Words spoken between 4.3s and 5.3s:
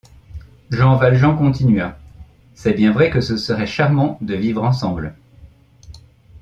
vivre ensemble.